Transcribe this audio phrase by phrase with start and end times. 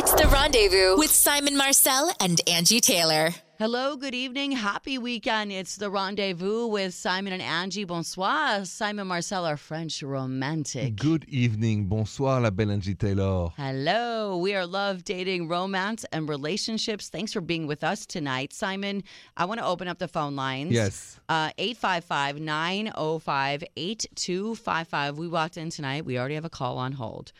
[0.00, 3.30] It's the rendezvous with Simon Marcel and Angi Taylor.
[3.58, 5.50] Hello, good evening, happy weekend.
[5.50, 7.84] It's the rendezvous with Simon and Angi.
[7.84, 8.64] Bonsoir.
[8.64, 10.94] Simon Marcel, our French romantic.
[10.94, 11.86] Good evening.
[11.86, 13.48] Bonsoir, la belle Angi Taylor.
[13.56, 17.08] Hello, we are love, dating, romance, and relationships.
[17.08, 18.52] Thanks for being with us tonight.
[18.52, 19.02] Simon,
[19.36, 20.70] I want to open up the phone lines.
[20.70, 21.18] Yes.
[21.28, 25.18] Uh, 855 905 8255.
[25.18, 26.04] We walked in tonight.
[26.04, 27.32] We already have a call on hold.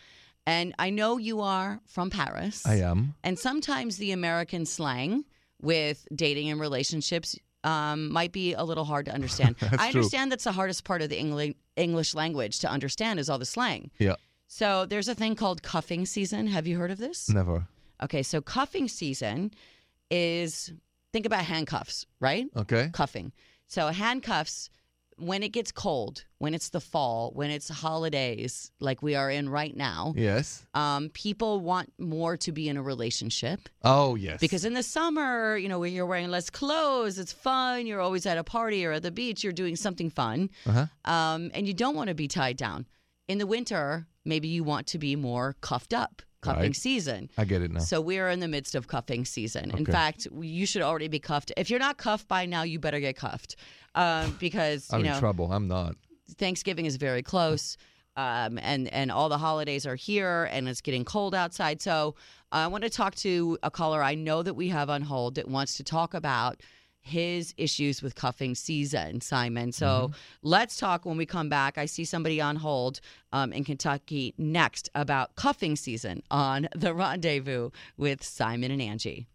[0.49, 2.67] And I know you are from Paris.
[2.67, 3.15] I am.
[3.23, 5.25] And sometimes the American slang
[5.61, 9.57] with dating and relationships um, might be a little hard to understand.
[9.63, 10.01] I true.
[10.01, 13.45] understand that's the hardest part of the Engli- English language to understand is all the
[13.45, 13.91] slang.
[13.99, 14.15] Yeah.
[14.47, 16.47] So there's a thing called cuffing season.
[16.47, 17.29] Have you heard of this?
[17.29, 17.67] Never.
[18.03, 19.51] Okay, so cuffing season
[20.11, 20.73] is
[21.13, 22.47] think about handcuffs, right?
[22.57, 22.89] Okay.
[22.93, 23.33] Cuffing.
[23.67, 24.71] So handcuffs
[25.19, 29.49] when it gets cold, when it's the fall, when it's holidays like we are in
[29.49, 30.65] right now, Yes.
[30.75, 33.69] um, people want more to be in a relationship.
[33.83, 34.41] Oh, yes.
[34.41, 37.87] Because in the summer, you know, when you're wearing less clothes, it's fun.
[37.87, 39.43] You're always at a party or at the beach.
[39.45, 40.87] You're doing something fun, Uh-huh.
[41.11, 42.87] um, and you don't want to be tied down.
[43.27, 46.23] In the winter, maybe you want to be more cuffed up.
[46.41, 46.77] Cuffing Right.
[46.77, 47.31] season.
[47.37, 47.81] I get it now.
[47.81, 49.73] So we are in the midst of cuffing season.
[49.77, 51.51] In fact, you should already be cuffed.
[51.57, 53.57] If you're not cuffed by now, you better get cuffed,
[53.99, 55.53] um, because I'm you in trouble.
[55.53, 55.97] I'm not.
[56.37, 57.77] Thanksgiving is very close,
[58.17, 61.83] um, and and all the holidays are here, and it's getting cold outside.
[61.83, 62.15] So
[62.53, 65.49] I want to talk to a caller I know that we have on hold that
[65.49, 66.61] wants to talk about
[67.01, 69.73] his issues with cuffing season, Simon.
[69.73, 71.79] So let's talk when we come back.
[71.79, 73.01] I see somebody on hold
[73.33, 79.27] um, in Kentucky next about cuffing season on the Rendezvous with Simon and Angi.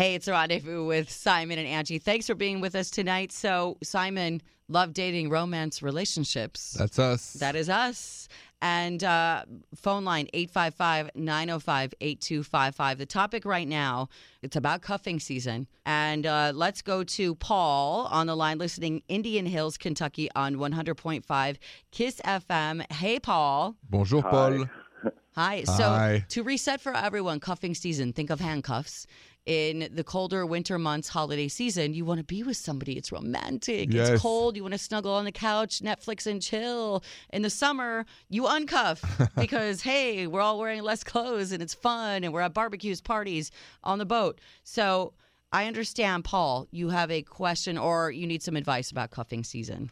[0.00, 2.00] Hey, it's a rendezvous with Simon and Angi.
[2.00, 3.32] Thanks for being with us tonight.
[3.32, 6.72] So, Simon, love dating, romance, relationships.
[6.72, 7.34] That's us.
[7.34, 8.26] That is us.
[8.62, 12.96] And uh, phone line 855 905 8255.
[12.96, 14.08] The topic right now,
[14.40, 15.66] it's about cuffing season.
[15.84, 21.56] And uh, let's go to Paul on the line listening Indian Hills, Kentucky on 100.5
[21.90, 22.90] Kiss FM.
[22.90, 23.76] Hey, Paul.
[23.90, 24.64] Bonjour, Paul.
[25.34, 25.64] Hi.
[25.64, 26.24] So Hi.
[26.30, 29.06] to reset for everyone, cuffing season, think of handcuffs.
[29.50, 32.96] In the colder winter months, holiday season, you want to be with somebody.
[32.96, 33.92] It's romantic.
[33.92, 34.10] Yes.
[34.10, 34.54] It's cold.
[34.54, 37.02] You want to snuggle on the couch, Netflix and chill.
[37.32, 39.02] In the summer, you uncuff
[39.40, 43.50] because, hey, we're all wearing less clothes and it's fun and we're at barbecues, parties
[43.82, 44.40] on the boat.
[44.62, 45.14] So
[45.50, 49.90] I understand, Paul, you have a question or you need some advice about cuffing season.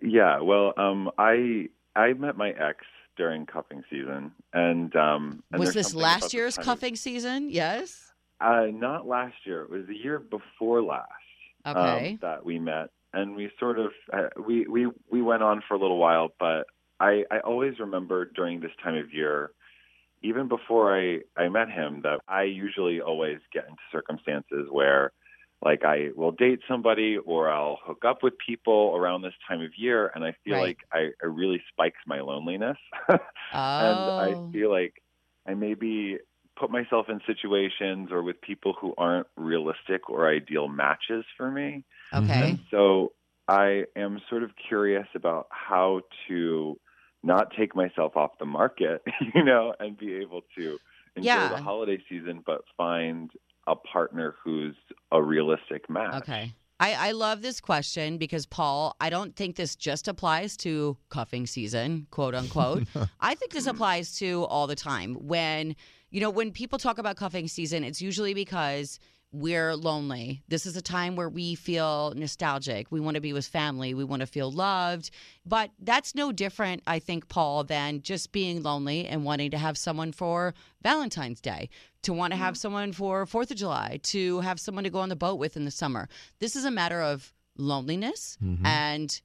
[0.00, 2.86] Yeah, well, um, I I met my ex
[3.16, 7.50] during cuffing season, and um, and Was this last year's cuffing season?
[7.50, 8.01] Yes.
[8.42, 9.62] Uh, not last year.
[9.62, 11.08] It was the year before last.
[11.74, 15.74] um, that we met, and we sort of uh, we we we went on for
[15.74, 16.66] a little while, but
[17.00, 19.52] I I always remember during this time of year.
[20.22, 25.12] Even before I, I met him, that I usually always get into circumstances where
[25.64, 29.70] like I will date somebody or I'll hook up with people around this time of
[29.76, 30.60] year and I feel Right.
[30.60, 32.78] like I it really spikes my loneliness.
[33.52, 33.56] Oh.
[33.78, 34.94] and I feel like
[35.46, 36.18] I maybe
[36.62, 41.82] put myself in situations or with people who aren't realistic or ideal matches for me.
[42.14, 42.24] Okay.
[42.52, 42.62] Mm-hmm.
[42.70, 43.12] So
[43.48, 46.78] I am sort of curious about how to
[47.24, 49.02] not take myself off the market,
[49.34, 50.78] you know, and be able to
[51.16, 51.48] enjoy Yeah.
[51.48, 53.32] the holiday season, but find
[53.66, 54.76] a partner who's
[55.10, 56.22] a realistic match.
[56.22, 56.52] Okay.
[56.78, 61.46] I, I love this question because, Paul, I don't think this just applies to cuffing
[61.48, 62.84] season, quote unquote.
[63.20, 65.14] I think this applies to all the time.
[65.14, 65.74] When,
[66.12, 69.00] you know, when people talk about cuffing season, it's usually because
[69.32, 70.42] we're lonely.
[70.46, 72.86] This is a time where we feel nostalgic.
[72.90, 73.94] We want to be with family.
[73.94, 75.10] We want to feel loved.
[75.46, 79.78] But that's no different, I think, Paul, than just being lonely and wanting to have
[79.78, 80.52] someone for
[80.82, 81.70] Valentine's Day,
[82.02, 85.08] to want to have someone for Fourth of July, to have someone to go on
[85.08, 86.10] the boat with in the summer.
[86.38, 88.36] This is a matter of loneliness
[88.66, 89.18] and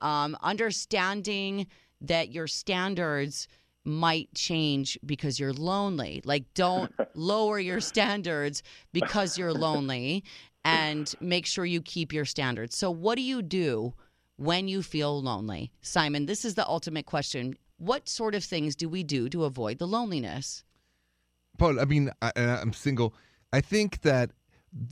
[0.00, 1.68] um, understanding
[2.00, 3.46] that your standards
[3.84, 6.22] might change because you're lonely.
[6.24, 8.62] Like, don't lower your standards
[8.92, 10.24] because you're lonely
[10.64, 12.76] and make sure you keep your standards.
[12.76, 13.94] So, what do you do
[14.36, 15.72] when you feel lonely?
[15.80, 17.54] Simon, this is the ultimate question.
[17.78, 20.64] What sort of things do we do to avoid the loneliness?
[21.58, 23.14] Paul, I mean, I, I'm single.
[23.52, 24.30] I think that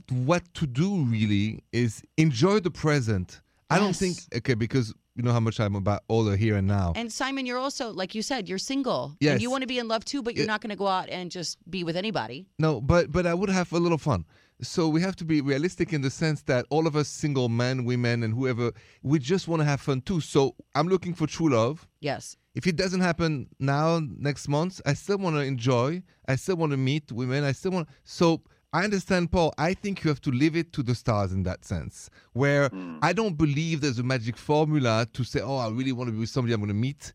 [0.09, 3.41] what to do really is enjoy the present.
[3.71, 6.67] I don't think okay because you know how much I'm about all the here and
[6.67, 6.93] now.
[6.95, 9.03] And Simon, you're also, like you said, you're single.
[9.05, 9.41] And Yes.
[9.41, 11.29] you want to be in love too, but you're not going to go out and
[11.31, 12.45] just be with anybody.
[12.59, 14.25] No, but but I would have a little fun.
[14.63, 17.83] So we have to be realistic in the sense that all of us single men,
[17.83, 18.71] women, and whoever,
[19.01, 20.21] we just want to have fun too.
[20.21, 21.87] So I'm looking for true love.
[21.99, 22.37] Yes.
[22.53, 26.03] if it doesn't happen now, next month, I still want to enjoy.
[26.27, 27.43] I still want to meet women.
[27.43, 27.87] I still want.
[28.03, 28.41] So
[28.73, 29.53] I understand, Paul.
[29.57, 32.99] I think you have to leave it to the stars in that sense, where Mm.
[33.01, 36.19] I don't believe there's a magic formula to say, oh, I really want to be
[36.19, 37.11] with somebody I'm going to meet.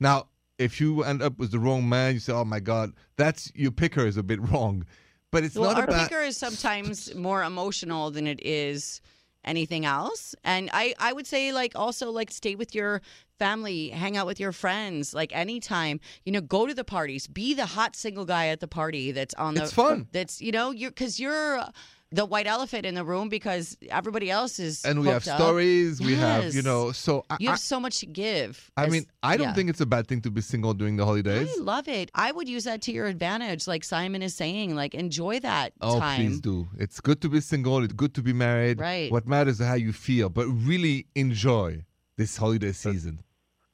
[0.00, 0.28] Now,
[0.58, 3.70] if you end up with the wrong man, you say, oh my God, that's your
[3.70, 4.84] picker is a bit wrong.
[5.30, 6.08] But it's well, not our about.
[6.08, 9.00] picker is sometimes more emotional than it is
[9.44, 10.34] anything else.
[10.44, 13.02] And I, I would say like also like stay with your
[13.38, 17.54] family, hang out with your friends, like anytime, you know, go to the parties, be
[17.54, 20.08] the hot single guy at the party that's on the It's fun.
[20.12, 21.62] That's you know, you're cuz you're
[22.10, 25.38] the white elephant in the room because everybody else is and we have up.
[25.38, 26.00] stories.
[26.00, 26.90] We have, you know.
[26.92, 28.70] So I, You I, have so much to give.
[28.78, 29.54] I as- mean, I don't yeah.
[29.54, 31.50] think it's a bad thing to be single during the holidays.
[31.58, 32.10] I love it.
[32.14, 34.74] I would use that to your advantage, like Simon is saying.
[34.74, 36.16] Like enjoy that Oh, time.
[36.20, 36.68] please do.
[36.78, 37.84] It's good to be single.
[37.84, 38.80] It's good to be married.
[38.80, 39.12] Right.
[39.12, 41.84] What matters is how you feel, but really enjoy
[42.16, 43.20] this holiday season.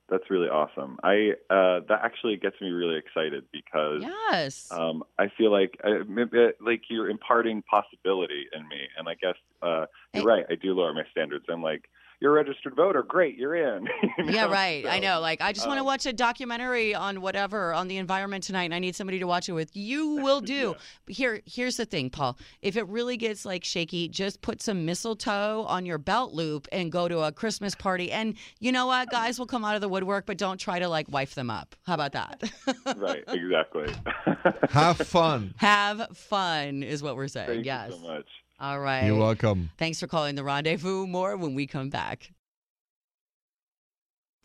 [0.08, 0.98] That's really awesome.
[1.02, 4.70] I uh, that actually gets me really excited because Yes.
[4.70, 9.36] um, I feel like uh, maybe, like you're imparting possibility in me, and I guess
[9.62, 10.26] uh, you're Hey.
[10.26, 10.44] right.
[10.50, 11.46] I do lower my standards.
[11.48, 11.86] I'm like,
[12.20, 13.02] you're a registered voter.
[13.02, 13.88] Great, you're in.
[14.16, 14.52] You yeah, know?
[14.52, 14.87] right.
[14.87, 15.20] I know.
[15.20, 18.64] Like, I just want to um, watch a documentary on whatever on the environment tonight,
[18.64, 19.76] and I need somebody to watch it with.
[19.76, 20.76] You will do.
[21.05, 22.38] But Here, here's the thing, Paul.
[22.62, 26.93] If it really gets like shaky, just put some mistletoe on your belt loop and
[26.93, 28.12] go to a Christmas party.
[28.12, 29.10] And you know what?
[29.10, 31.75] Guys will come out of the woodwork, but don't try to like wife them up.
[31.84, 32.43] How about that?
[32.96, 33.93] right, exactly.
[34.70, 35.55] Have fun.
[35.56, 37.49] Have fun is what we're saying.
[37.49, 37.90] Thank yes.
[37.90, 38.26] you so much.
[38.60, 39.04] All right.
[39.06, 39.70] You're welcome.
[39.78, 41.06] Thanks for calling the rendezvous.
[41.06, 42.32] More when we come back.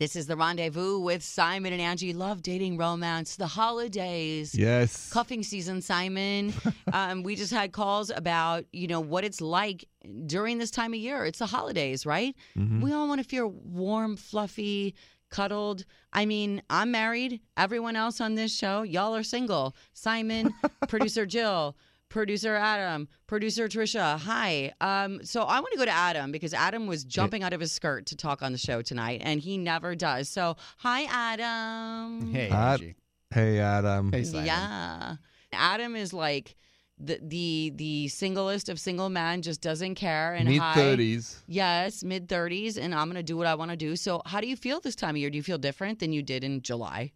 [0.00, 2.14] This is the rendezvous with Simon and Angi.
[2.16, 4.54] Love dating, romance, the holidays.
[4.54, 5.12] Yes.
[5.12, 6.54] Cuffing season, Simon.
[6.94, 9.84] um, we just had calls about, you know, what it's like
[10.24, 11.26] during this time of year.
[11.26, 12.34] It's the holidays, right?
[12.56, 12.80] Mhm.
[12.80, 14.94] We all want to feel warm, fluffy,
[15.30, 15.84] cuddled.
[16.14, 17.40] I mean, I'm married.
[17.58, 19.76] Everyone else on this show, y'all are single.
[19.92, 20.54] Simon,
[20.88, 21.76] producer Jill,
[22.10, 24.18] producer Adam, producer Trisha.
[24.18, 24.72] Hi.
[24.82, 27.72] Um, so I want to go to Adam because Adam was jumping out of his
[27.72, 30.28] skirt to talk on the show tonight, and he never does.
[30.28, 32.32] So hi, Adam.
[32.32, 32.94] Hey, Uh, Angi.
[33.30, 34.12] Hey, Adam.
[34.12, 34.44] Hey, Simon.
[34.46, 35.16] Yeah.
[35.52, 36.56] Adam is like
[36.98, 41.36] the the the singlest of single men, just doesn't care and Mid 30s.
[41.46, 43.96] Yes, mid 30s, and I'm going to do what I want to do.
[43.96, 45.30] So, how do you feel this time of year?
[45.30, 47.12] Do you feel different than you did in July?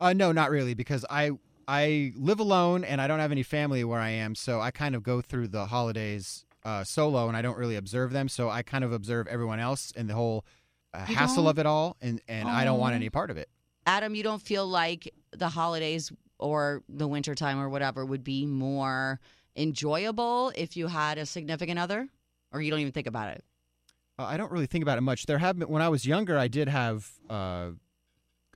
[0.00, 1.32] Uh, no, not really, because I
[1.68, 4.94] I live alone and I don't have any family where I am, so I kind
[4.94, 8.28] of go through the holidays uh, solo, and I don't really observe them.
[8.28, 10.44] So I kind of observe everyone else and the whole
[10.94, 13.48] uh, hassle of it all, and and I don't want any part of it.
[13.86, 19.20] Adam, you don't feel like the holidays or the wintertime or whatever would be more
[19.56, 22.08] enjoyable if you had a significant other?
[22.52, 23.44] Or you don't even think about it?
[24.18, 25.26] Uh, I don't really think about it much.
[25.26, 27.70] There have been when I was younger, I did have, uh,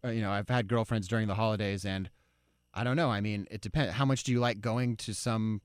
[0.05, 2.11] uh, you know, I've had girlfriends during the holidays, and
[2.77, 3.11] I don't know.
[3.11, 3.93] I mean, it depends.
[3.95, 5.61] How much do you like going to some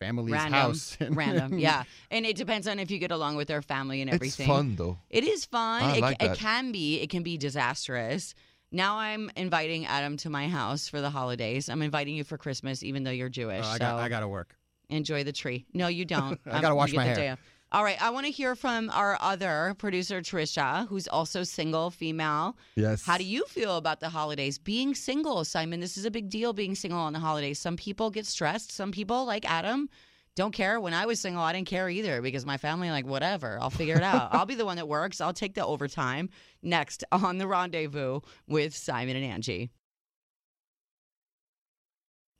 [0.00, 0.52] family's Random.
[0.52, 0.96] house?
[1.10, 1.58] Random.
[1.58, 1.84] Yeah.
[2.10, 4.44] And it depends on if you get along with their family and everything.
[4.44, 4.98] It's fun, though.
[5.08, 5.82] It is fun.
[5.84, 7.00] I it, like it can be.
[7.00, 8.34] It can be disastrous.
[8.72, 11.68] Now I'm inviting Adam to my house for the holidays.
[11.70, 13.64] I'm inviting you for Christmas, even though you're Jewish.
[13.64, 14.54] Oh, I so got I got to work.
[14.90, 15.64] enjoy the tree.
[15.72, 16.38] No, you don't.
[16.46, 17.38] I Um, gotta you wash get my the hair.
[17.70, 18.00] All right.
[18.00, 22.56] I want to hear from our other producer, Trisha, who's also single, female.
[22.76, 23.04] Yes.
[23.04, 24.58] How do you feel about the holidays?
[24.58, 27.58] Being single, Simon, this is a big deal being single on the holidays.
[27.58, 28.72] Some people get stressed.
[28.72, 29.90] Some people, like Adam,
[30.34, 30.80] don't care.
[30.80, 33.96] When I was single, I didn't care either because my family, like, whatever, I'll figure
[33.96, 34.30] it out.
[34.34, 35.20] I'll be the one that works.
[35.20, 36.30] I'll take the overtime.
[36.62, 39.68] Next on the rendezvous with Simon and Angi.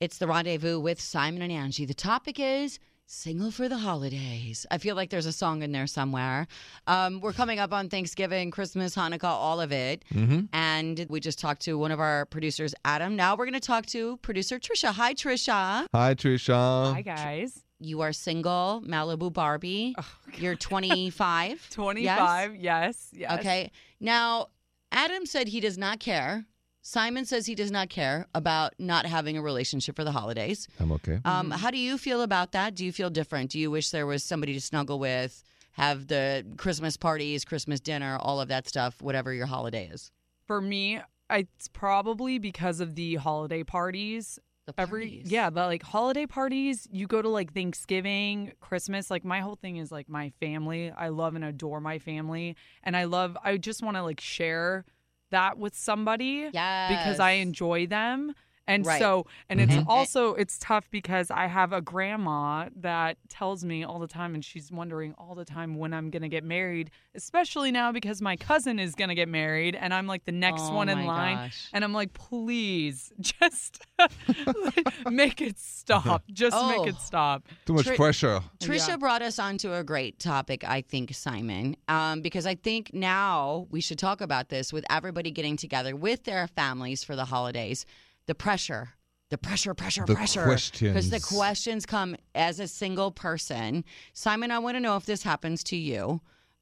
[0.01, 1.87] It's the rendezvous with Simon and Angi.
[1.87, 2.79] The topic is
[3.13, 4.67] single for the holidays.
[4.71, 6.47] I feel like there's a song in there somewhere.
[6.87, 10.05] Um, we're coming up on Thanksgiving, Christmas, Hanukkah, all of it.
[10.15, 10.41] Mm-hmm.
[10.53, 13.17] And we just talked to one of our producers, Adam.
[13.17, 14.93] Now we're going to talk to producer Trisha.
[14.93, 15.87] Hi, Trisha.
[15.95, 16.93] Hi, Trisha.
[16.93, 17.65] Hi guys.
[17.81, 19.95] You are single, Malibu Barbie.
[19.97, 21.71] Oh, You're 25.
[21.71, 22.57] 25.
[22.57, 23.09] Yes.
[23.13, 23.39] Yes.
[23.41, 23.71] Okay.
[24.01, 24.49] Now,
[24.93, 26.45] Adam said he does not care.
[26.89, 30.67] Simon says he does not care about not having a relationship for the holidays.
[30.81, 31.21] I'm okay.
[31.23, 32.75] Um, How do you feel about that?
[32.75, 33.51] Do you feel different?
[33.51, 38.17] Do you wish there was somebody to snuggle with, have the Christmas parties, Christmas dinner,
[38.19, 40.11] all of that stuff, whatever your holiday is?
[40.47, 44.39] For me, it's probably because of the holiday parties.
[44.65, 45.31] The Every parties.
[45.31, 46.89] yeah, the like holiday parties.
[46.91, 49.11] You go to like Thanksgiving, Christmas.
[49.11, 50.91] Like my whole thing is like my family.
[50.91, 53.37] I love and adore my family, and I love.
[53.45, 54.87] I just want to like share
[55.31, 56.91] that with somebody Yes.
[56.91, 58.35] because I enjoy them.
[58.69, 59.01] And Right.
[59.01, 59.87] so, and it's Mhm.
[59.89, 64.45] also it's tough because I have a grandma that tells me all the time, and
[64.45, 68.79] she's wondering all the time when I'm gonna get married, especially now because my cousin
[68.79, 71.69] is gonna get married, and I'm like the next Oh one in line, gosh.
[71.73, 73.87] and I'm like, please, just
[75.11, 76.69] make it stop, just Oh.
[76.85, 77.49] make it stop.
[77.65, 78.41] Too much Tri- pressure.
[78.61, 78.97] Trisha Yeah.
[78.97, 83.81] brought us onto a great topic, I think, Simon, um, because I think now we
[83.81, 87.87] should talk about this with everybody getting together with their families for the holidays.
[88.29, 88.95] The pressure,
[89.31, 90.45] the pressure, pressure, The pressure.
[90.81, 91.85] Because the questions.
[91.87, 93.85] come as a single person.
[94.13, 96.21] Simon, I want to know if this happens to you.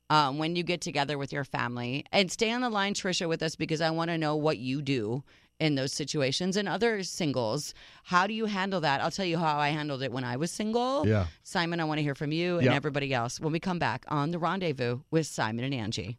[0.09, 3.43] Um, when you get together with your family and stay on the line trisha with
[3.43, 5.25] us because i want to know what you do
[5.59, 9.59] in those situations and other singles how do you handle that i'll tell you how
[9.59, 11.27] i handled it when i was single Yeah.
[11.43, 12.75] Simon, I want to hear from you and Yeah.
[12.77, 16.19] everybody else when we come back on The Rendezvous with Simon and Angi.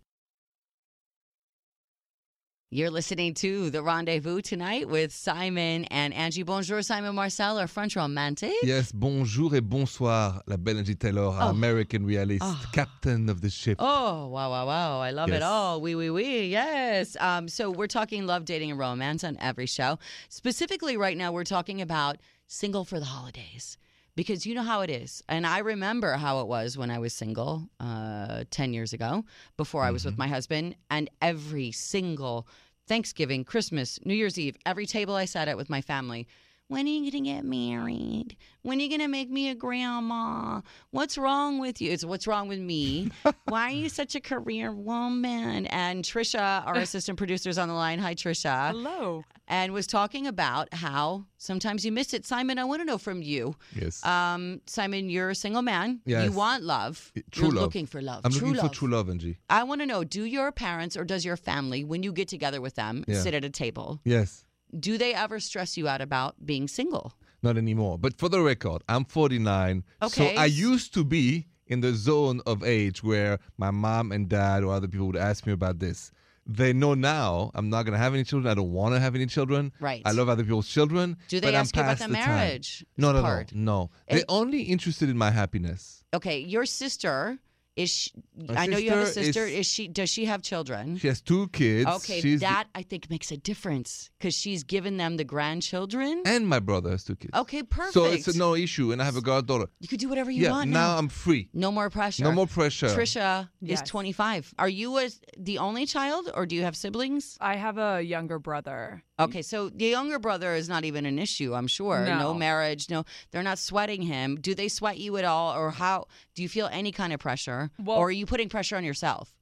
[2.70, 6.46] You're listening to The Rendezvous tonight with Simon and Angi.
[6.46, 8.52] Bonjour, Simon Marcel, our French romantic.
[8.62, 11.48] Yes, bonjour et bonsoir, la belle Angi Taylor, Oh.
[11.50, 12.66] American realist, Oh.
[12.74, 13.78] captain of the ship.
[13.80, 15.00] Oh, wow, wow, wow.
[15.00, 15.80] I love it all.
[15.80, 16.50] Oui, oui, oui.
[16.52, 17.16] Yes.
[17.22, 19.98] Um, so we're talking love, dating, and romance on every show.
[20.28, 23.78] Specifically, right now, we're talking about single for the holidays.
[24.18, 25.24] Because you know how it is.
[25.30, 29.24] And I remember how it was when I was single uh, 10 years ago,
[29.58, 30.76] before I was with my husband.
[30.90, 32.48] And every single
[32.88, 36.28] Thanksgiving, Christmas, New Year's Eve, every table I sat at with my family,
[36.70, 38.36] when are you going to get married?
[38.64, 40.62] When are you going to make me a grandma?
[40.92, 41.92] What's wrong with you?
[41.92, 43.10] It's what's wrong with me.
[43.46, 45.68] Why are you such a career woman?
[45.68, 48.00] And Trisha, our assistant producer, is on the line.
[48.00, 48.72] Hi, Trisha.
[48.72, 49.24] Hello.
[49.48, 52.26] And was talking about how sometimes you miss it.
[52.26, 53.56] Simon, I want to know from you.
[53.74, 54.06] Yes.
[54.06, 56.02] Um, Simon, you're a single man.
[56.06, 56.26] Yes.
[56.26, 57.14] You want love.
[57.32, 57.64] True you're love.
[57.64, 58.22] looking for love.
[58.26, 58.68] I'm true looking love.
[58.72, 59.38] for true love, Angi.
[59.50, 62.60] I want to know do your parents or does your family, when you get together
[62.60, 63.22] with them, Yeah.
[63.22, 64.44] sit at a table, Yes.
[64.78, 67.14] Do they ever stress you out about being single?
[67.44, 67.98] Not anymore.
[67.98, 69.84] But for the record, I'm 49.
[70.02, 70.36] Okay.
[70.36, 74.64] So I used to be in the zone of age where my mom and dad
[74.64, 76.12] or other people would ask me about this.
[76.50, 78.50] They know now I'm not going to have any children.
[78.50, 79.74] I don't want to have any children.
[79.82, 80.02] Right.
[80.06, 81.18] I love other people's children.
[81.28, 82.26] Do they but I'm ask you about the the time.
[82.26, 83.54] marriage No, no, part?
[83.54, 83.90] no, no.
[84.10, 86.04] They're only interested in my happiness.
[86.14, 87.40] Okay, your sister
[87.78, 87.90] is.
[87.90, 89.46] She, My I know you have a sister sister.
[89.46, 89.88] is- Is, she?
[89.88, 90.98] Does she have children?
[90.98, 91.90] She has two kids.
[91.98, 96.24] Okay, She's that I think makes a difference because she's given them the grandchildren.
[96.26, 97.34] and my brother has two kids.
[97.34, 97.94] Okay, perfect.
[97.94, 99.68] So it's a no issue, and I have a goddaughter.
[99.80, 100.98] You could do whatever you yeah, want now now.
[100.98, 101.50] I'm free.
[101.54, 102.24] no more pressure.
[102.24, 102.88] No more pressure.
[102.88, 104.54] Trisha is 25.
[104.60, 107.38] Are you a, the only child, or do you have siblings?
[107.40, 109.04] I have a younger brother.
[109.20, 111.56] Okay, so the younger brother is not even an issue.
[111.56, 112.06] I'm sure.
[112.06, 112.34] No.
[112.36, 112.90] marriage.
[112.90, 114.36] No, they're not sweating him.
[114.40, 116.06] Do they sweat you at all, or how?
[116.36, 119.34] Do you feel any kind of pressure, Well- or are you putting pressure on yourself?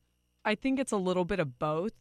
[0.46, 1.94] I think it's a little bit of both.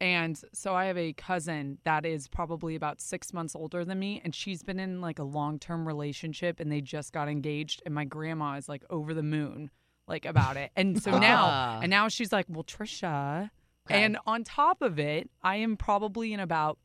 [0.00, 4.20] And so I have a cousin that is probably about six months older than me,
[4.24, 7.82] and she's been in like a long term relationship and they just got engaged.
[7.84, 9.70] And my grandma is like over the moon,
[10.06, 10.70] like about it.
[10.76, 11.18] And so Ah.
[11.18, 13.50] now, and now she's like, well, Trisha.
[13.90, 14.04] Okay.
[14.04, 16.78] And on top of it, I am probably in about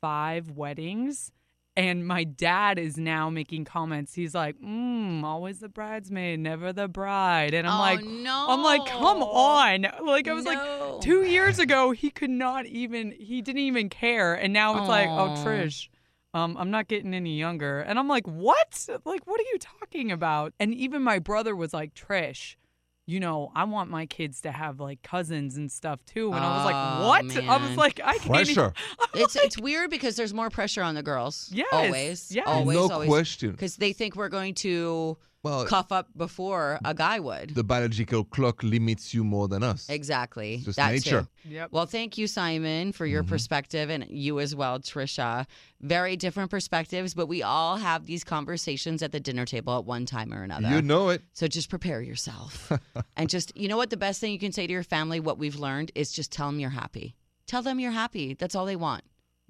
[0.00, 1.30] five weddings.
[1.78, 4.14] And my dad is now making comments.
[4.14, 7.52] He's like, mm, always the bridesmaid, never the bride.
[7.52, 8.46] And I'm oh, like, no.
[8.48, 9.86] I'm like, come on.
[10.02, 10.58] Like I was like,
[11.00, 15.08] two years ago he could not even he didn't even care and now it's like
[15.08, 15.88] oh trish
[16.34, 20.10] um i'm not getting any younger and i'm like what like what are you talking
[20.10, 22.56] about and even my brother was like trish
[23.06, 26.56] you know i want my kids to have like cousins and stuff too and i
[26.56, 28.72] was Oh, like what i was like i can't even- Pressure.
[29.14, 31.48] it's it's weird because there's more pressure on the girls.
[31.52, 32.32] Yes, always.
[32.32, 32.44] yes.
[32.46, 32.76] Always.
[32.76, 33.08] no always.
[33.08, 33.52] question.
[33.52, 35.16] Because they think we're going to
[35.46, 37.54] Well, cuff up before a guy would.
[37.54, 39.88] the biological clock limits you more than us.
[39.88, 40.54] exactly.
[40.54, 41.28] It's just that nature.
[41.44, 41.54] Too.
[41.54, 43.30] yep Well, thank you, Simon, for your mm-hmm.
[43.30, 45.46] perspective, and you as well, Trisha.
[45.80, 50.04] Very different perspectives, but we all have these conversations at the dinner table at one
[50.06, 50.68] time or another.
[50.68, 51.22] You know it.
[51.32, 52.72] So just prepare yourself.
[53.16, 53.90] and just, you know what?
[53.90, 56.48] The best thing you can say to your family, what we've learned, is just tell
[56.48, 57.14] them you're happy.
[57.46, 58.34] Tell them you're happy.
[58.34, 59.04] That's all they want.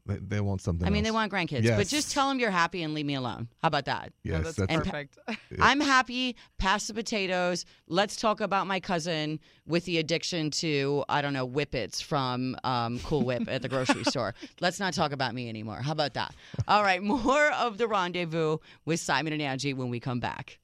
[0.06, 0.86] They, they want something.
[0.86, 3.48] I mean, they want grandkids, but just tell them you're happy and leave me alone.
[3.62, 4.12] How about that?
[4.24, 5.18] No, Yes, that's, that's, And- perfect
[5.60, 6.36] I'm happy.
[6.58, 7.64] Pass the potatoes.
[7.88, 12.98] Let's talk about my cousin with the addiction to I don't know whippets from um,
[13.00, 14.34] Cool Whip at the grocery store.
[14.60, 15.82] Let's not talk about me anymore.
[15.82, 16.34] How about that?
[16.68, 20.58] All right, more of the rendezvous with Simon and Angi when we come back.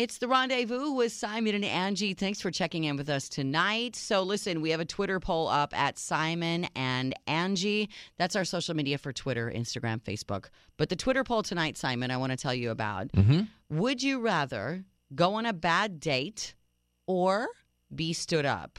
[0.00, 2.16] It's the rendezvous with Simon and Angi.
[2.16, 3.94] Thanks for checking in with us tonight.
[3.94, 7.88] So, listen, we have a Twitter poll up at Simon and Angi.
[8.16, 10.46] That's our social media for Twitter, Instagram, Facebook.
[10.78, 13.08] But the Twitter poll tonight, Simon, I want to tell you about.
[13.08, 13.48] Mhm.
[13.68, 16.54] Would you rather go on a bad date
[17.06, 17.48] or
[17.94, 18.78] be stood up?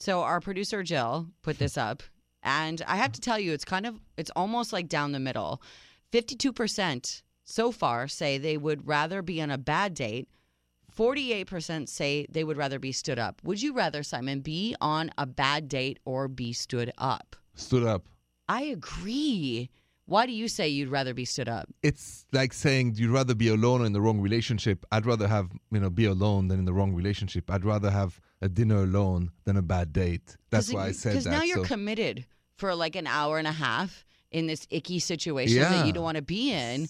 [0.00, 2.02] So, our producer Jill put this up
[2.42, 5.62] And I have to tell you, it's kind of, it's almost like down the middle.
[6.12, 10.28] 52% so far say they would rather be on a bad date.
[10.94, 13.40] 48% say they would rather be stood up.
[13.44, 17.36] Would you rather, Simon, be on a bad date or be stood up?
[17.54, 18.06] Stood up.
[18.48, 19.70] I agree.
[20.06, 21.68] Why do you say you'd rather be stood up?
[21.82, 24.86] It's like saying you'd rather be alone or in the wrong relationship.
[24.92, 27.50] I'd rather have you know be alone than in the wrong relationship.
[27.50, 30.36] I'd rather have a dinner alone than a bad date.
[30.50, 31.18] That's why I said that.
[31.24, 32.24] Because now you're so- committed
[32.56, 36.16] for like an hour and a half in this icky situation that you don't want
[36.16, 36.88] to be in,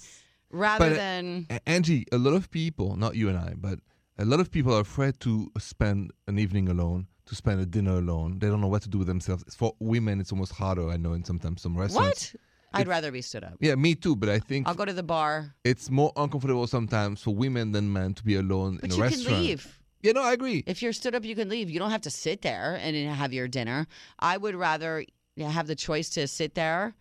[0.57, 3.79] rather But, uh, than Angi, a lot of people, not you and I, but
[4.19, 7.99] a lot of people are afraid to spend an evening alone, to spend a dinner
[7.99, 8.39] alone.
[8.39, 9.45] They don't know what to do with themselves.
[9.55, 10.89] For women, it's almost harder.
[10.89, 12.33] I know in sometimes some restaurants.
[12.33, 12.41] what?
[12.75, 13.55] I'd It's- rather be stood up.
[13.61, 14.17] Yeah, me too.
[14.17, 17.93] But I think I'll go to the bar, it's more uncomfortable sometimes for women than
[17.93, 19.27] men to be alone but in a you restaurant.
[19.29, 19.79] can leave.
[20.03, 20.63] Yeah, no, I agree.
[20.67, 21.71] If you're stood up, you can leave.
[21.71, 23.87] You don't have to sit there and have your dinner.
[24.19, 25.05] I would rather
[25.39, 26.95] have the choice to sit there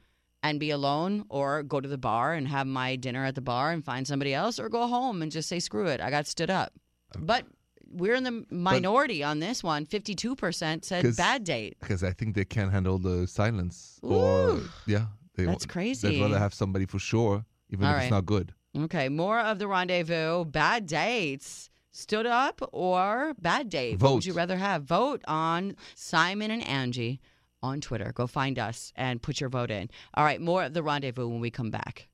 [0.50, 3.72] and be alone or go to the bar and have my dinner at the bar
[3.72, 6.52] and find somebody else or go home and just say, screw it, I got stood
[6.52, 6.72] up.
[7.18, 7.46] But
[7.90, 9.86] we're in the minority on this one.
[9.88, 11.78] 52% said bad date.
[11.80, 14.00] because I think they can't handle the silence.
[14.04, 14.70] Or Ooh.
[14.86, 16.08] yeah, they That's crazy.
[16.08, 18.04] They'd rather have somebody for sure, even All if right.
[18.04, 18.54] it's not good.
[18.78, 20.46] Okay, more of the rendezvous.
[20.46, 21.70] Bad dates.
[21.92, 24.02] Stood up or bad date?
[24.02, 24.84] What would you rather have?
[24.84, 27.20] Vote on Simon and Angi
[27.66, 28.12] on Twitter.
[28.14, 29.90] Go find us and put your vote in.
[30.14, 32.08] All right, more of the rendezvous when we come back.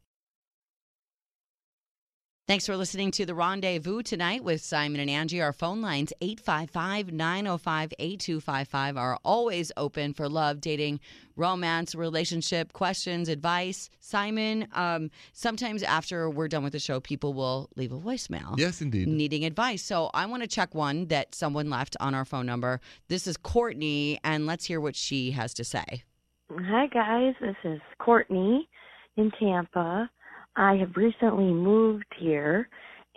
[2.47, 5.41] Thanks for listening to the rendezvous tonight with Simon and Angi.
[5.41, 10.99] Our phone lines 855 905 8255 are always open for love, dating,
[11.37, 13.89] romance, relationship questions, advice.
[14.01, 18.81] Simon, um, sometimes after we're done with the show, people will leave a voicemail Yes,
[18.81, 19.07] indeed.
[19.07, 19.81] needing advice.
[19.83, 22.81] So I want to check one that someone left on our phone number.
[23.07, 26.03] This is Courtney, and let's hear what she has to say.
[26.51, 27.35] Hi, guys.
[27.39, 28.67] This is Courtney
[29.15, 30.09] in Tampa.
[30.55, 32.67] I have recently moved here,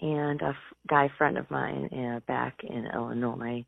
[0.00, 3.64] and a f- guy friend of mine uh, back in Illinois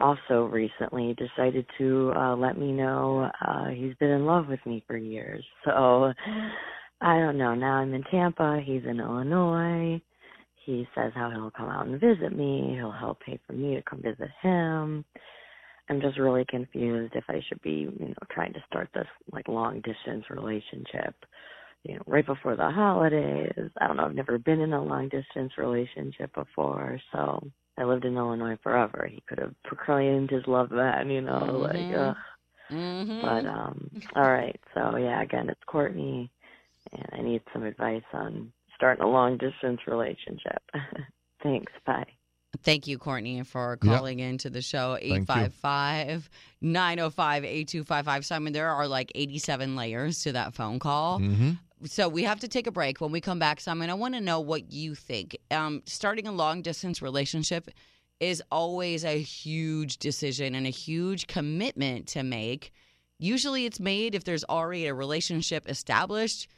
[0.00, 4.82] also recently decided to uh, let me know uh, he's been in love with me
[4.86, 5.44] for years.
[5.64, 6.12] So
[7.02, 7.54] I don't know.
[7.54, 8.60] Now I'm in Tampa.
[8.64, 10.00] He's in Illinois.
[10.66, 12.74] He says how he'll come out and visit me.
[12.76, 15.04] He'll help pay for me to come visit him.
[15.88, 19.48] I'm just really confused if I should be, you know, trying to start this like
[19.48, 21.14] long distance relationship,
[21.84, 23.52] you know, right before the holidays.
[23.80, 28.04] I don't know, I've never been in a long distance relationship before, so I lived
[28.04, 29.08] in Illinois forever.
[29.10, 32.10] He could have proclaimed his love then, you know, like Mhm.
[32.10, 32.14] uh
[32.70, 33.20] Mm-hmm.
[33.22, 34.60] but um all right.
[34.74, 36.30] So yeah, again it's Courtney
[36.92, 40.62] and I need some advice on starting a long distance relationship.
[41.42, 42.06] Thanks, bye.
[42.62, 43.96] Thank you, Courtney, for Yeah.
[43.96, 44.92] calling into the show.
[45.00, 45.14] you.
[45.14, 46.28] 855
[46.60, 48.26] 905 8255.
[48.26, 51.18] Simon, there are like 87 layers to that phone call.
[51.18, 51.52] hmm
[51.84, 53.00] So we have to take a break.
[53.00, 55.36] When we come back, Simon, I want to know what you think.
[55.50, 57.70] Um, starting a long distance relationship
[58.20, 62.72] is always a huge decision and a huge commitment to make.
[63.18, 66.48] Usually it's made if there's already a relationship established.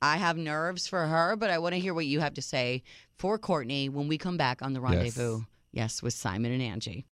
[0.00, 2.82] I have nerves for her, but I want to hear what you have to say
[3.16, 5.40] for Courtney when we come back on the rendezvous.
[5.72, 7.04] Yes, with Simon and Angi.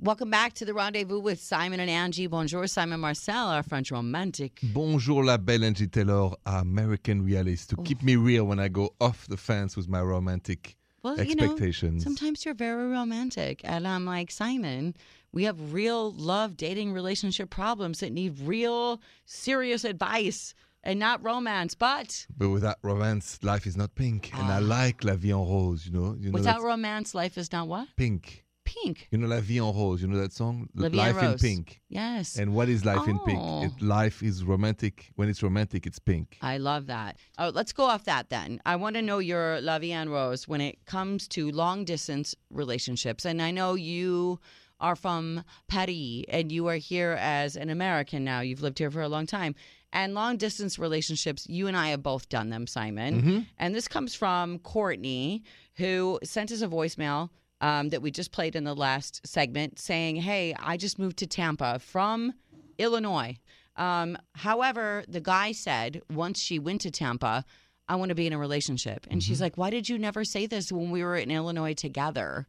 [0.00, 2.30] Welcome back to the rendezvous with Simon and Angi.
[2.30, 4.60] Bonjour, Simon Marcel, our French romantic.
[4.62, 9.26] Bonjour, la belle Angi Taylor, American realist, to keep me real when I go off
[9.26, 12.04] the fence with my romantic Well, you know, expectations.
[12.04, 13.60] sometimes you're very romantic.
[13.64, 14.94] And I'm like, Simon,
[15.32, 21.74] we have real love, dating, relationship problems that need real, serious advice and not romance.
[21.74, 24.30] But but without romance, life is not pink.
[24.32, 24.60] And I Ah.
[24.60, 26.14] like La Vie en Rose, you know?
[26.16, 27.88] you know without romance, life is not what?
[27.96, 28.44] pink.
[28.68, 29.08] Pink.
[29.10, 30.68] You know La Vie en Rose, you know that song?
[30.74, 31.80] La life in pink.
[31.88, 32.36] Yes.
[32.36, 33.40] And what is life in pink?
[33.42, 33.64] Oh.
[33.64, 35.10] It, life is romantic.
[35.16, 36.36] When it's romantic, it's pink.
[36.42, 37.16] I love that.
[37.38, 38.60] Oh, let's go off that then.
[38.66, 42.34] I want to know your La Vie en Rose when it comes to long distance
[42.50, 43.24] relationships.
[43.24, 44.38] And I know you
[44.80, 48.40] are from Paris and you are here as an American now.
[48.40, 49.54] You've lived here for a long time.
[49.94, 53.22] And long distance relationships, you and I have both done them, Simon.
[53.22, 53.46] Mhm.
[53.56, 55.42] And this comes from Courtney,
[55.76, 60.16] who sent us a voicemail um, that we just played in the last segment saying,
[60.16, 62.34] Hey, I just moved to Tampa from
[62.78, 63.36] Illinois.
[63.76, 67.44] Um, however, the guy said once she went to Tampa,
[67.88, 69.06] I want to be in a relationship.
[69.10, 72.46] And she's like, Why did you never say this when we were in Illinois together?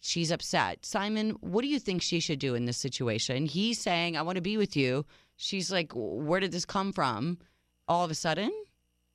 [0.00, 0.84] She's upset.
[0.84, 3.46] Simon, what do you think she should do in this situation?
[3.46, 5.06] He's saying, I want to be with you.
[5.36, 7.38] She's like, Where did this come from?
[7.88, 8.52] All of a sudden?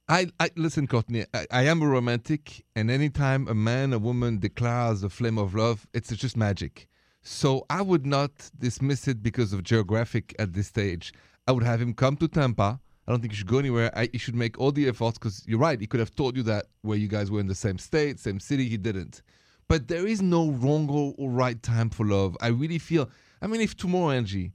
[0.10, 1.26] I, I listen, Courtney.
[1.34, 5.54] I, I am a romantic, and anytime a man, a woman declares a flame of
[5.54, 6.88] love, it's just magic.
[7.24, 11.14] So I would not dismiss it because of geographic at this stage.
[11.46, 12.80] I would have him come to Tampa.
[13.06, 13.92] I don't think you should go anywhere.
[13.98, 15.80] I, he should make all the efforts because you're right.
[15.80, 18.40] He could have told you that where you guys were in the same state, same
[18.40, 18.70] city.
[18.70, 19.22] He didn't.
[19.68, 22.38] But there is no wrong or right time for love.
[22.40, 23.10] I really feel.
[23.42, 24.52] I mean, if tomorrow, Angi,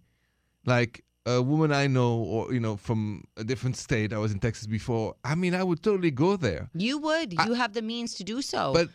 [0.64, 4.40] like a woman I know, or you know, from a different state, I was in
[4.40, 5.14] Texas before.
[5.24, 6.68] I mean, I would totally go there.
[6.74, 7.34] You would.
[7.38, 8.72] I- You have the means to do so.
[8.72, 8.88] But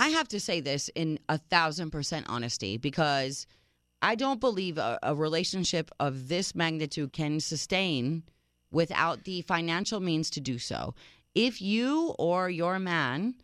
[0.00, 3.46] I have to say this in a thousand percent honesty because
[4.02, 8.22] I don't believe a, a relationship of this magnitude can sustain
[8.70, 10.94] without the financial means to do so.
[11.34, 13.34] If you or your man,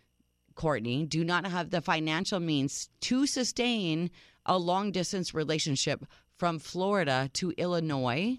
[0.55, 4.11] Courtney, do not have the financial means to sustain
[4.47, 6.05] a long distance relationship
[6.37, 8.39] from Florida to Illinois,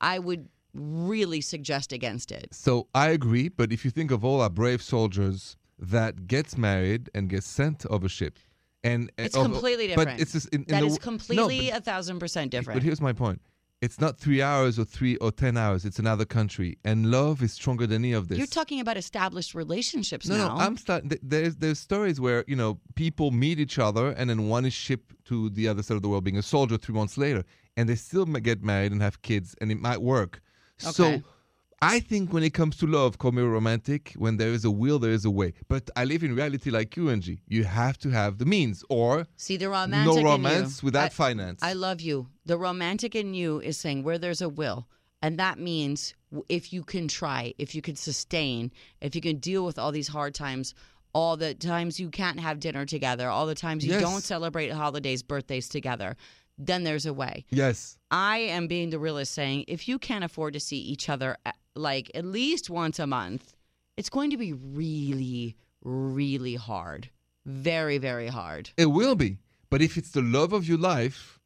[0.00, 2.48] I would really suggest against it.
[2.52, 7.08] So I agree, but if you think of all our brave soldiers that gets married
[7.14, 8.38] and gets sent of a ship,
[8.84, 10.20] and It's of- completely But different.
[10.20, 12.76] it's just in, in That the, is w- no, completely but- a thousand percent different.
[12.78, 13.40] But here's my point:
[13.82, 15.84] it's not three hours or three or ten hours.
[15.84, 18.38] It's another country, and love is stronger than any of this.
[18.38, 20.48] You're talking about established relationships no, now.
[20.48, 21.12] no, I'm starting.
[21.22, 25.14] There's there's stories where you know people meet each other, and then one is shipped
[25.26, 26.78] to the other side of the world, being a soldier.
[26.78, 27.44] Three months later,
[27.76, 30.40] and they still get married and have kids, and it might work.
[30.82, 30.92] Okay.
[30.92, 31.22] So.
[31.82, 34.14] I think when it comes to love, call me romantic.
[34.16, 35.52] When there is a will, there is a way.
[35.68, 37.40] But I live in reality like you, Angi.
[37.46, 40.32] You have to have the means, or See the romantic no in you.
[40.32, 41.62] romance without I, finance.
[41.62, 42.28] I love you.
[42.46, 44.88] The romantic in you is saying where there's a will,
[45.20, 46.14] and that means
[46.48, 50.08] if you can try, if you can sustain, if you can deal with all these
[50.08, 50.74] hard times,
[51.12, 54.00] all the times you can't have dinner together, all the times you Yes.
[54.00, 56.16] don't celebrate holidays, birthdays together,
[56.58, 57.44] then there's a way.
[57.50, 57.98] yes.
[58.10, 61.36] I am being the realist saying if you can't afford to see each other
[61.74, 63.54] like at least once a month,
[63.96, 67.10] it's going to be really, really hard.
[67.44, 68.70] Very, very hard.
[68.76, 69.38] It will be.
[69.70, 71.38] But if it's the love of your life,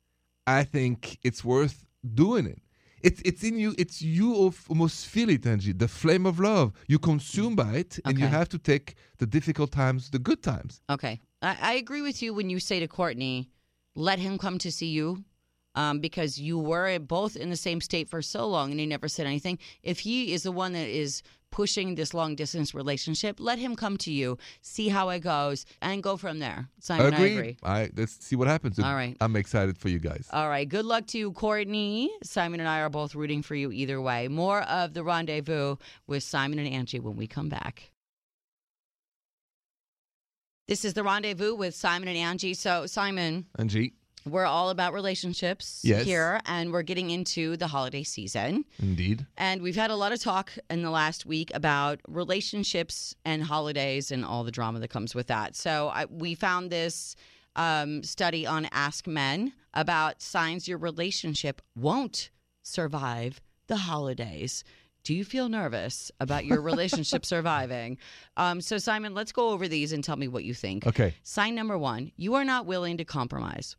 [0.47, 2.61] I think it's worth doing it.
[3.03, 3.75] It's it's in you.
[3.79, 5.79] It's you of almost feel it, Angi.
[5.79, 6.73] The flame of love.
[6.87, 10.83] You consume by it, and you have to take the difficult times, the good times.
[10.91, 11.19] Okay.
[11.41, 13.49] I, I agree with you when you say to Courtney,
[14.01, 15.25] let him come to see you
[15.75, 19.09] um, because you were both in the same state for so long and he never
[19.09, 19.59] said anything.
[19.83, 23.97] If he is the one that is pushing this long distance relationship, let him come
[23.99, 26.69] to you, see how it goes, and go from there.
[26.79, 27.57] Simon, I agree.
[27.63, 28.79] I let's see what happens.
[28.79, 29.17] All right.
[29.21, 30.29] I'm excited for you guys.
[30.33, 30.69] All right.
[30.69, 32.11] Good luck to you, Courtney.
[32.23, 34.29] Simon and I are both rooting for you either way.
[34.29, 37.91] More of the rendezvous with Simon and Angi when we come back.
[40.71, 42.55] This is the rendezvous with Simon and Angi.
[42.57, 43.91] So, Simon, Angi,
[44.25, 46.05] we're all about relationships Yes.
[46.05, 48.65] here, and we're getting into the holiday season.
[48.79, 49.27] indeed.
[49.37, 54.13] And we've had a lot of talk in the last week about relationships and holidays
[54.13, 55.57] and all the drama that comes with that.
[55.57, 57.17] So I, we found this
[57.57, 62.31] um, study on Ask Men about signs your relationship won't
[62.63, 64.63] survive the holidays.
[65.03, 67.99] Do you feel nervous about your relationship surviving?
[68.37, 70.87] Um, so, Simon, let's go over these and tell me what you think.
[70.87, 71.15] Okay.
[71.23, 73.77] Sign number one you are not willing to compromise.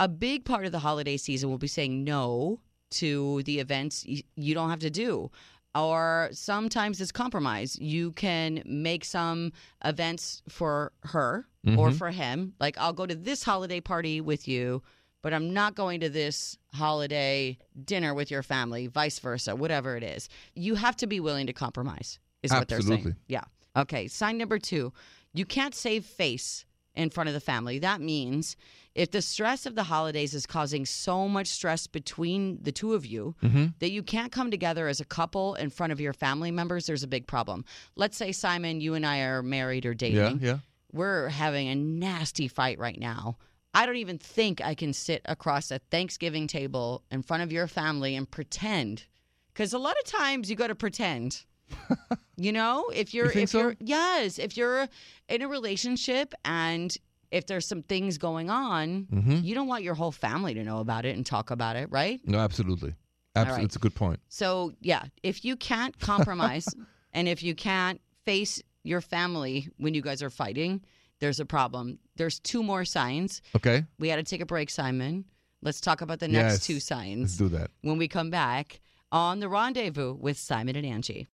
[0.00, 4.22] A big part of the holiday season will be saying no to the events y-
[4.36, 5.30] you don't have to do.
[5.74, 7.78] Or sometimes it's compromise.
[7.80, 9.52] You can make some
[9.84, 11.46] events for her
[11.78, 11.94] or Mhm.
[11.96, 12.52] for him.
[12.60, 14.82] Like, I'll go to this holiday party with you,
[15.22, 20.02] but I'm not going to this holiday dinner with your family, vice versa, whatever it
[20.02, 20.28] is.
[20.54, 23.16] You have to be willing to compromise, is what they're saying.
[23.28, 23.44] Yeah.
[23.76, 24.08] Okay.
[24.08, 24.92] Sign number two
[25.34, 27.78] you can't save face in front of the family.
[27.78, 28.54] That means
[28.94, 33.06] if the stress of the holidays is causing so much stress between the two of
[33.06, 33.66] you Mm-hmm.
[33.78, 37.02] that you can't come together as a couple in front of your family members, there's
[37.02, 37.64] a big problem.
[37.96, 40.48] Let's say, Simon, you and I are married or dating Yeah.
[40.48, 40.58] Yeah.
[40.92, 43.38] we're having a nasty fight right now.
[43.74, 47.66] I don't even think I can sit across a Thanksgiving table in front of your
[47.66, 49.06] family and pretend.
[49.52, 51.44] Because a lot of times you got to pretend.
[52.36, 53.58] you know, if you're think if so?
[53.60, 54.86] you're yes, if you're
[55.28, 56.94] in a relationship and
[57.30, 59.38] if there's some things going on, Mm-hmm.
[59.42, 62.20] you don't want your whole family to know about it and talk about it, right?
[62.26, 62.94] No, absolutely.
[63.34, 63.58] Absolutely.
[63.62, 63.64] right.
[63.64, 64.20] It's a good point.
[64.28, 66.66] So, yeah, if you can't compromise
[67.14, 70.82] and if you can't face your family when you guys are fighting,
[71.22, 72.00] there's a problem.
[72.16, 73.42] There's two more signs.
[73.56, 73.84] Okay.
[74.00, 75.24] We got to take a break, Simon.
[75.62, 76.66] Let's talk about the next Yes.
[76.66, 77.70] two Let's signs do that.
[77.82, 78.80] when we come back
[79.12, 81.28] on the rendezvous with Simon and Angi.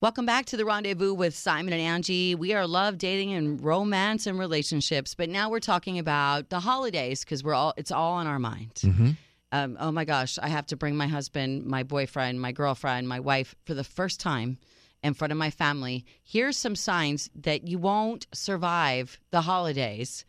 [0.00, 2.34] Welcome back to the rendezvous with Simon and Angi.
[2.34, 7.20] We are love, dating, and romance and relationships, but now we're talking about the holidays
[7.20, 9.10] because we're all it's all on our mind Mm-hmm.
[9.52, 13.20] um, oh my gosh, I have to bring my husband, my boyfriend, my girlfriend, my
[13.20, 14.56] wife for the first time
[15.02, 16.04] in front of my family.
[16.22, 20.24] Here's some signs that you won't survive the holidays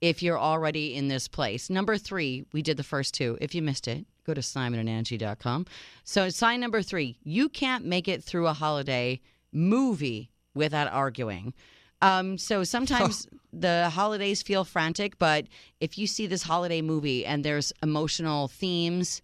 [0.00, 1.70] if you're already in this place.
[1.70, 3.38] Number three, we did the first two.
[3.40, 5.66] If you missed it, go to simonandangie.com.
[6.04, 9.20] So, sign number three, you can't make it through a holiday
[9.52, 11.54] movie without arguing.
[12.02, 15.46] Um, so sometimes the holidays feel frantic, but
[15.80, 19.22] if you see this holiday movie and there's emotional themes,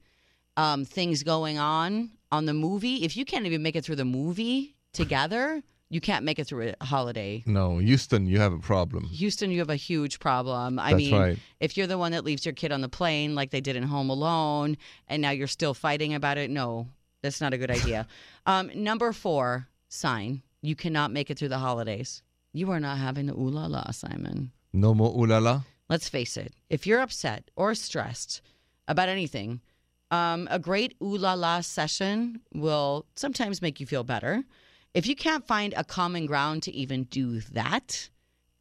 [0.56, 4.04] um, things going on on the movie, if you can't even make it through the
[4.04, 7.42] movie together, you can't make it through a holiday.
[7.46, 9.05] No, Houston, you have a problem.
[9.05, 10.78] Houston, you have a huge problem.
[10.78, 11.38] I That's mean, right.
[11.61, 13.83] if you're the one that leaves your kid on the plane like they did in
[13.83, 14.78] Home Alone
[15.09, 16.88] and now you're still fighting about it, no,
[17.22, 18.07] that's not a good idea.
[18.46, 20.42] um, number four, sign.
[20.62, 22.22] You cannot make it through the holidays.
[22.55, 24.52] You are not having the ooh la la, Simon.
[24.72, 25.62] No more ooh la la.
[25.90, 26.55] Let's face it.
[26.70, 28.40] If you're upset or stressed
[28.88, 29.61] about anything,
[30.11, 34.44] um, a great ooh la la session will sometimes make you feel better.
[34.94, 38.11] If you can't find a common ground to even do that,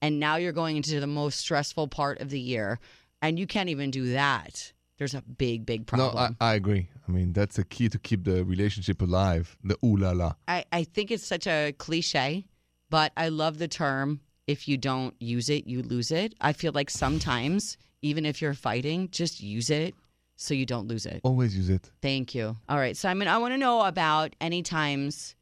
[0.02, 2.80] and now you're going into the most stressful part of the year,
[3.22, 6.16] and you can't even do that, there's a big, big problem.
[6.16, 6.88] No, I, I agree.
[7.06, 9.58] I mean, that's a key to keep the relationship alive.
[9.64, 10.34] The ooh la la.
[10.48, 12.46] I, I think it's such a cliche,
[12.90, 16.34] but I love the term if you don't use it, you lose it.
[16.40, 19.96] I feel like sometimes, even if you're fighting, just use it
[20.38, 21.20] so you don't lose it.
[21.24, 21.92] Always use it.
[22.02, 22.56] Thank you.
[22.70, 25.36] All right, Simon, I want to know about any times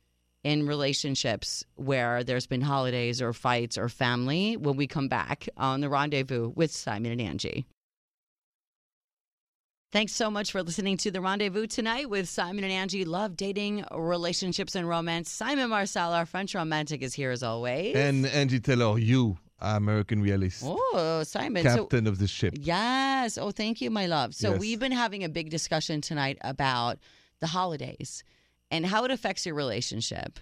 [0.44, 5.82] in relationships where there's been holidays or fights or family when we come back on
[5.82, 7.66] the rendezvous with Simon and Angi.
[9.92, 13.08] Thanks so much for listening to the rendezvous tonight with Simon and Angi.
[13.08, 15.32] Love dating, relationships, and romance.
[15.32, 17.96] Simon Marcel, our French romantic, is here as always.
[17.96, 21.64] And Angi Taylor, you, American realist, oh, Simon.
[21.64, 22.54] So, captain of the ship.
[22.60, 23.40] Yes.
[23.40, 24.36] Oh, thank you, my love.
[24.36, 24.60] So Yes.
[24.60, 27.00] we've been having a big discussion tonight about
[27.40, 28.24] the holidays
[28.72, 30.40] and how it affects your relationship.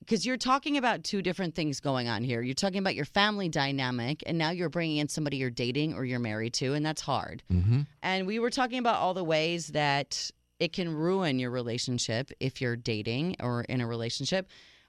[0.00, 2.42] Because you're talking about two different things going on here.
[2.42, 6.04] You're talking about your family dynamic, and now you're bringing in somebody you're dating or
[6.04, 7.42] you're married to, and that's hard.
[7.50, 7.82] Mm-hmm.
[8.02, 12.60] And we were talking about all the ways that it can ruin your relationship if
[12.60, 14.46] you're dating or in a relationship.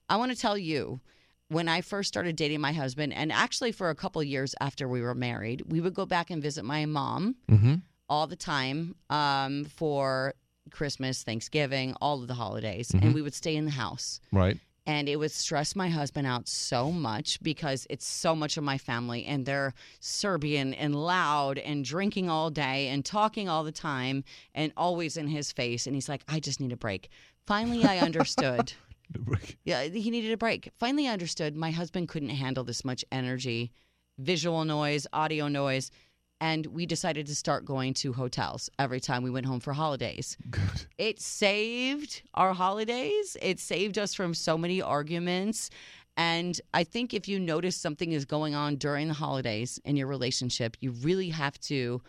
[0.09, 0.99] I want to tell you,
[1.47, 5.01] when I first started dating my husband, and actually for a couple years after we
[5.01, 7.75] were married, we would go back and visit my mom Mm-hmm.
[8.09, 10.33] all the time um, for
[10.71, 13.01] Christmas, Thanksgiving, all of the holidays, Mhm.
[13.01, 14.19] and we would stay in the house.
[14.31, 14.59] Right.
[14.87, 18.77] And it would stress my husband out so much because it's so much of my
[18.77, 24.23] family, and they're Serbian and loud and drinking all day and talking all the time
[24.53, 25.87] and always in his face.
[25.87, 27.09] And he's like, I just need a break.
[27.47, 28.73] Finally, I understood.
[29.63, 30.71] Yeah, he needed a break.
[30.79, 33.71] Finally, I understood my husband couldn't handle this much energy,
[34.17, 35.91] visual noise, audio noise.
[36.41, 40.37] And we decided to start going to hotels every time we went home for holidays.
[40.49, 40.85] Good.
[40.97, 43.37] It saved our holidays.
[43.41, 45.69] It saved us from so many arguments.
[46.17, 50.07] And I think if you notice something is going on during the holidays in your
[50.07, 52.01] relationship, you really have to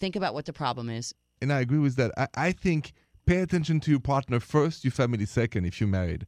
[0.00, 1.14] think about what the problem is.
[1.40, 2.12] And I agree with that.
[2.16, 2.92] I, I think
[3.26, 6.26] pay attention to your partner first, your family second if you're married.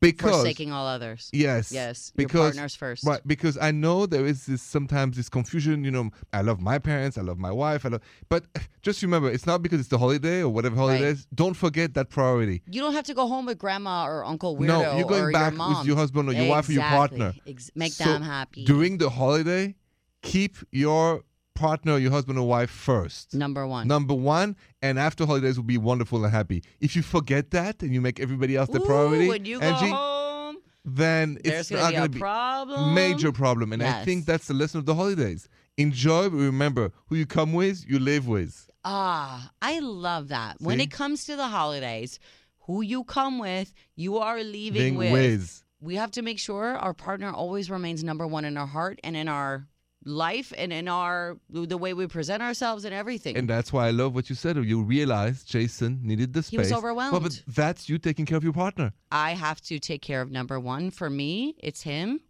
[0.00, 1.28] Because Forsaking all others.
[1.32, 2.10] yes, Yes.
[2.16, 3.04] Your because partners first.
[3.04, 5.84] Right, because I know there is this sometimes this confusion.
[5.84, 8.44] You know, I love my parents, I love my wife, I love, but
[8.80, 11.12] just remember, it's not because it's the holiday or whatever holiday Right.
[11.12, 11.26] is.
[11.34, 12.62] Don't forget that priority.
[12.70, 15.32] You don't have to go home with grandma or uncle weirdo no, you're going or
[15.32, 17.34] back your with your husband or your wife or your partner.
[17.46, 18.64] Ex- make So, them happy.
[18.64, 19.74] During the holiday,
[20.22, 23.34] keep your partner, your husband or wife first.
[23.34, 23.86] Number one.
[23.88, 26.62] Number one, and after holidays will be wonderful and happy.
[26.80, 29.70] If you forget that and you make everybody else the Ooh, priority, when you go
[29.72, 32.94] home, then there's it's gonna be going a to be problem.
[32.94, 33.72] major problem.
[33.72, 35.48] And I think that's the lesson of the holidays.
[35.76, 38.68] Enjoy, but remember who you come with, you live with.
[38.84, 40.56] Ah, I love that.
[40.60, 42.18] When it comes to the holidays,
[42.60, 45.12] who you come with, you are leaving Being with.
[45.12, 45.62] with.
[45.82, 49.16] We have to make sure our partner always remains number one in our heart and
[49.16, 49.66] in our
[50.04, 53.36] life and in our the way we present ourselves and everything.
[53.36, 54.56] And that's why I love what you said.
[54.56, 56.50] You realized Jason needed the space.
[56.50, 57.12] He was overwhelmed.
[57.12, 58.92] Well, but that's you taking care of your partner.
[59.12, 60.90] I have to take care of number one.
[60.90, 62.20] For me, it's him.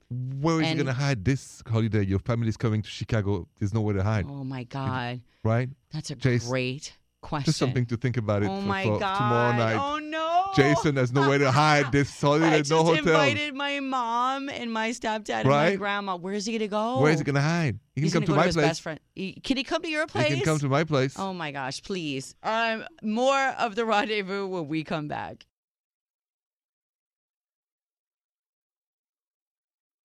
[0.41, 2.05] Where is And- he going to hide this holiday?
[2.05, 3.47] Your family's coming to Chicago.
[3.59, 5.21] There's nowhere to hide, Oh my God.
[5.45, 5.69] right?
[5.93, 7.47] That's a Jason, great question.
[7.47, 9.17] Just something to think about it Oh for, my for God.
[9.19, 9.77] tomorrow night.
[9.77, 10.51] Oh no.
[10.57, 12.47] Jason has nowhere to hide this holiday.
[12.47, 12.99] I just no hotel.
[13.07, 16.17] invited my mom and my stepdad and my grandma.
[16.17, 17.01] Where's he gonna go?
[17.01, 17.79] Where is he going to hide?
[17.95, 18.67] He can He's come gonna to go my to his place.
[18.67, 19.01] best friend.
[19.15, 20.27] He- Can he come to your place?
[20.29, 21.15] He can come to my place.
[21.19, 22.35] Oh my gosh, please.
[22.43, 25.47] Um, more of the rendezvous when we come back.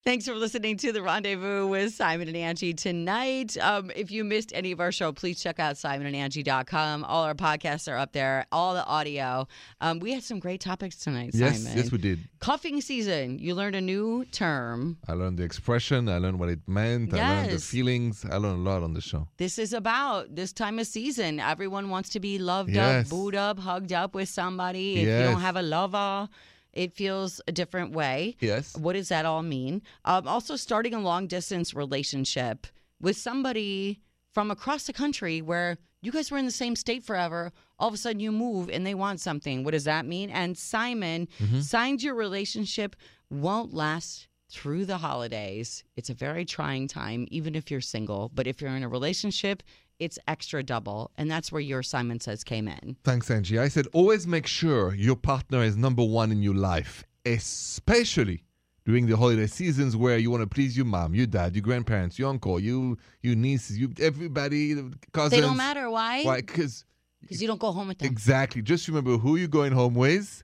[0.06, 3.58] Thanks for listening to the Rendezvous with Simon and Angi tonight.
[3.58, 7.04] Um, if you missed any of our show, please check out simonandangie.com.
[7.06, 9.48] All our podcasts are up there, all the audio.
[9.82, 11.76] Um, we had some great topics tonight, Yes, Simon.
[11.80, 12.20] yes, we did.
[12.40, 13.40] Cuffing season.
[13.40, 14.98] You learned a new term.
[15.08, 16.08] I learned the expression.
[16.08, 17.12] I learned what it meant.
[17.16, 18.24] I learned the feelings.
[18.30, 19.28] I learned a lot on the show.
[19.38, 21.40] This is about this time of season.
[21.40, 23.06] Everyone wants to be loved Yes.
[23.06, 24.98] up, booed up, hugged up with somebody.
[24.98, 26.30] If you don't have a lover,
[26.76, 28.36] it feels a different way.
[28.40, 28.78] Yes.
[28.78, 29.82] What does that all mean?
[30.04, 32.68] Um, also, starting a long distance relationship
[33.02, 34.02] with somebody
[34.34, 37.52] from across the country where you guys were in the same state forever.
[37.80, 39.64] All of a sudden, you move and they want something.
[39.64, 40.30] What does that mean?
[40.30, 41.28] And Simon,
[41.62, 42.96] signs your relationship
[43.30, 45.84] won't last through the holidays.
[45.96, 48.30] It's a very trying time, even if you're single.
[48.34, 49.64] But if you're in a relationship,
[50.00, 51.12] it's extra double.
[51.18, 52.96] And that's where your Simon Says came in.
[53.04, 53.60] Thanks, Angi.
[53.60, 58.44] I said always make sure your partner is number one in your life, especially
[58.86, 62.20] during the holiday seasons where you want to please your mom, your dad, your grandparents,
[62.20, 64.76] your uncle, you, your nieces, you everybody,
[65.12, 65.32] cousins.
[65.32, 65.90] They don't matter.
[65.90, 66.24] Why?
[66.24, 66.38] Why?
[66.42, 66.86] Because
[67.22, 68.12] Because you don't go home with them.
[68.12, 68.62] exactly.
[68.62, 70.44] Just remember who you're going home with.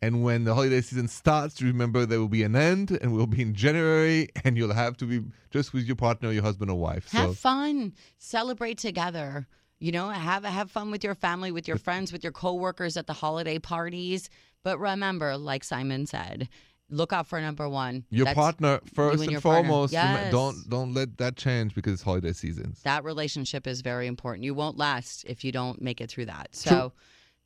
[0.00, 3.42] And when the holiday season starts, remember there will be an end, and we'll be
[3.42, 7.10] in January, and you'll have to be just with your partner, your husband or wife.
[7.10, 7.94] Have so fun.
[8.18, 9.48] Celebrate together.
[9.80, 13.06] You know, have have fun with your family, with your friends, with your coworkers at
[13.06, 14.28] the holiday parties.
[14.64, 16.48] But remember, like Simon said,
[16.90, 18.04] look out for number one.
[18.10, 19.92] your That's partner first and and, foremost.
[19.92, 20.32] Yes.
[20.32, 22.80] Don't don't let that change because it's holiday seasons.
[22.82, 24.44] That relationship is very important.
[24.44, 26.48] You won't last if you don't make it through that.
[26.52, 26.92] So.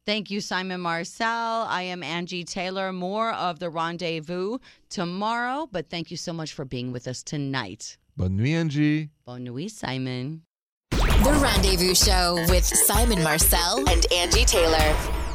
[0.05, 1.63] Thank you, Simon Marcel.
[1.69, 2.93] I am Angi Taylor.
[2.93, 7.97] More of the rendezvous tomorrow, but thank you so much for being with us tonight.
[8.17, 9.11] Bonne nuit, Angi.
[9.25, 10.43] Bonne nuit, Simon.
[10.91, 15.32] The Rendezvous Show with Simon Marcel and Angi Taylor.